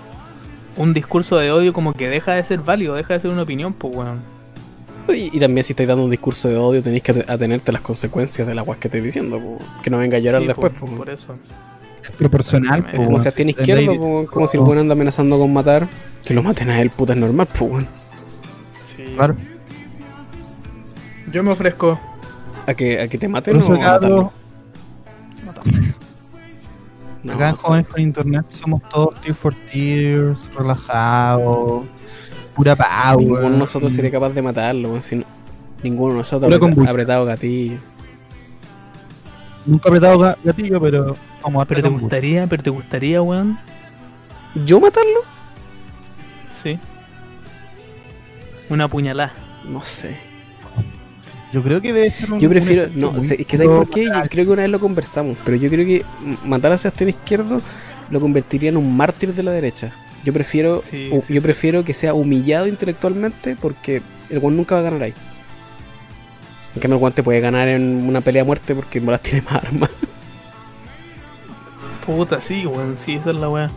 [0.76, 3.72] un discurso de odio como que deja de ser válido, deja de ser una opinión,
[3.72, 4.20] pues weón.
[5.08, 7.74] Y, y también si estáis dando un discurso de odio tenéis que ate- atenerte a
[7.74, 9.38] las consecuencias de la weá que estáis diciendo.
[9.38, 9.58] po.
[9.82, 10.72] Que no venga a llorar Sí, después.
[10.72, 10.96] po, po.
[10.96, 11.36] por eso.
[12.02, 15.38] Es proporcional, Es po, Es como si tiene izquierdo, como si el weón anda amenazando
[15.38, 15.88] con matar.
[16.24, 17.88] Que lo maten a él, puta, es normal, pues weón.
[18.84, 19.04] Sí.
[19.16, 19.36] Claro.
[21.30, 21.98] Yo me ofrezco.
[22.66, 24.32] A que, a que te maten o acá, matarlo.
[27.24, 31.84] No, acá en Jóvenes con Internet somos todos Tear for Tears, relajados,
[32.54, 33.18] pura power.
[33.18, 35.24] ninguno de nosotros sería capaz de matarlo, weón, si no-
[35.82, 36.90] ninguno de nosotros kombucha.
[36.90, 37.78] apretado gatillo.
[39.66, 43.58] Nunca he apretado ga- gatillo, pero vamos a Pero te gustaría, pero te gustaría, weón.
[44.66, 45.20] ¿Yo matarlo?
[46.50, 46.78] Sí.
[48.68, 49.32] Una puñalada.
[49.66, 50.16] No sé.
[51.54, 52.40] Yo creo que debe ser un.
[52.40, 52.84] Yo prefiero.
[52.92, 54.04] un No, es que ¿sabes por qué?
[54.06, 56.04] Yo creo que una vez lo conversamos, pero yo creo que
[56.44, 57.60] matar a Sebastián Izquierdo
[58.10, 59.92] lo convertiría en un mártir de la derecha.
[60.24, 61.44] Yo prefiero, Sí, u- sí, yo sí.
[61.44, 65.14] prefiero que sea humillado intelectualmente porque el weón nunca va a ganar ahí.
[66.74, 69.42] En cambio, el weón te puede ganar en una pelea a muerte porque bolas tiene
[69.42, 69.90] más armas.
[72.04, 72.96] Puta, sí, weón.
[72.98, 73.70] Sí, esa es la weá.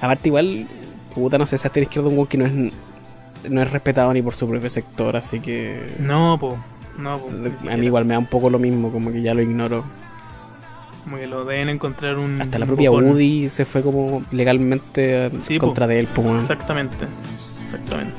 [0.00, 0.66] Aparte, igual,
[1.14, 2.72] puta, no sé, Sebastián Izquierdo es un weón que no es,
[3.50, 5.80] no es respetado ni por su propio sector, así que.
[5.98, 6.58] No, po.
[6.98, 7.30] No, po.
[7.62, 9.84] ni A mí igual me da un poco lo mismo, como que ya lo ignoro.
[11.04, 12.40] Como que lo deben encontrar un.
[12.40, 13.06] Hasta la propia bocón.
[13.10, 15.66] Woody se fue como legalmente Sí, po.
[15.68, 16.38] contra de él, po, weón.
[16.38, 17.06] Exactamente.
[17.64, 18.12] Exactamente.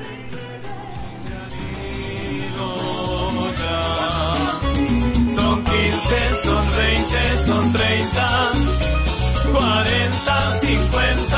[5.34, 8.52] Son 15, son 20, son 30,
[9.52, 11.31] 40, 50.